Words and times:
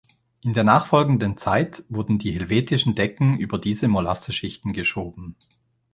In 0.41 0.53
der 0.53 0.63
nachfolgenden 0.63 1.37
Zeit 1.37 1.83
wurden 1.87 2.17
die 2.17 2.31
helvetischen 2.31 2.95
Decken 2.95 3.37
über 3.37 3.59
diese 3.59 3.87
Molasseschichten 3.87 4.73
geschoben. 4.73 5.35